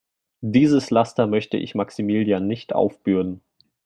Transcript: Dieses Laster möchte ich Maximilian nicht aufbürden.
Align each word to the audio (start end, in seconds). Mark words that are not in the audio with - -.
Dieses 0.43 0.89
Laster 0.89 1.27
möchte 1.27 1.57
ich 1.57 1.75
Maximilian 1.75 2.47
nicht 2.47 2.73
aufbürden. 2.73 3.41